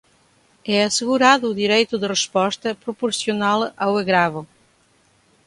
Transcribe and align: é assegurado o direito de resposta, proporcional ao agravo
é 0.65 0.83
assegurado 0.83 1.47
o 1.47 1.53
direito 1.53 1.99
de 1.99 2.07
resposta, 2.07 2.73
proporcional 2.73 3.71
ao 3.77 3.99
agravo 3.99 4.47